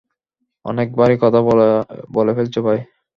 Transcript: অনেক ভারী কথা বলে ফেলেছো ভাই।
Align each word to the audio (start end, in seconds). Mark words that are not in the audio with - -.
অনেক 0.65 0.87
ভারী 0.95 1.15
কথা 1.21 1.39
বলে 2.13 2.31
ফেলেছো 2.33 2.59
ভাই। 2.67 2.79